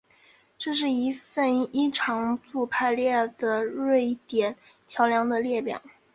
[0.57, 4.55] 这是一份依长度排列的瑞典
[4.87, 5.79] 桥梁的列表